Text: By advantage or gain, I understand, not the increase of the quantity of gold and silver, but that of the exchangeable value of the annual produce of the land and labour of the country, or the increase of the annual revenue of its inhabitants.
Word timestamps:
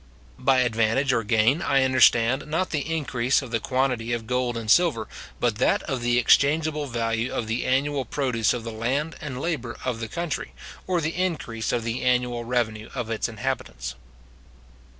By 0.39 0.61
advantage 0.61 1.13
or 1.13 1.21
gain, 1.21 1.61
I 1.61 1.83
understand, 1.83 2.47
not 2.47 2.71
the 2.71 2.79
increase 2.91 3.43
of 3.43 3.51
the 3.51 3.59
quantity 3.59 4.13
of 4.13 4.25
gold 4.25 4.57
and 4.57 4.65
silver, 4.71 5.07
but 5.39 5.57
that 5.59 5.83
of 5.83 6.01
the 6.01 6.17
exchangeable 6.17 6.87
value 6.87 7.31
of 7.31 7.45
the 7.45 7.65
annual 7.67 8.03
produce 8.03 8.51
of 8.51 8.63
the 8.63 8.71
land 8.71 9.15
and 9.21 9.39
labour 9.39 9.77
of 9.85 9.99
the 9.99 10.07
country, 10.07 10.53
or 10.87 11.01
the 11.01 11.15
increase 11.15 11.71
of 11.71 11.83
the 11.83 12.01
annual 12.01 12.43
revenue 12.43 12.89
of 12.95 13.11
its 13.11 13.29
inhabitants. 13.29 13.93